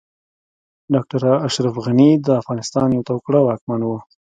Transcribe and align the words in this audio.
ډاکټر 0.93 1.21
اشرف 1.47 1.75
غني 1.85 2.11
د 2.25 2.27
افغانستان 2.41 2.87
يو 2.95 3.01
تکړه 3.09 3.39
واکمن 3.43 3.81
و 3.85 3.89